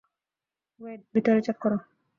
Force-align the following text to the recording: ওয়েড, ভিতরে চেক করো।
ওয়েড, 0.81 0.99
ভিতরে 1.13 1.39
চেক 1.45 1.57
করো। 1.63 1.77